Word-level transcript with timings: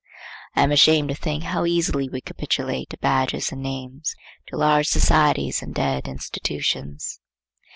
I 0.55 0.63
am 0.63 0.71
ashamed 0.71 1.09
to 1.09 1.15
think 1.15 1.43
how 1.43 1.63
easily 1.63 2.09
we 2.09 2.21
capitulate 2.21 2.89
to 2.89 2.97
badges 2.97 3.51
and 3.51 3.61
names, 3.61 4.15
to 4.47 4.57
large 4.57 4.87
societies 4.87 5.61
and 5.61 5.75
dead 5.75 6.07
institutions. 6.07 7.19